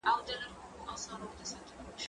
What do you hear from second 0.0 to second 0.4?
ته ولي